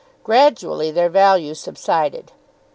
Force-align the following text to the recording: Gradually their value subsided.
Gradually 0.23 0.89
their 0.89 1.09
value 1.09 1.53
subsided. 1.53 2.31